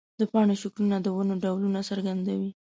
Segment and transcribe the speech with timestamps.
[0.19, 2.49] د پاڼو شکلونه د ونو ډولونه څرګندوي.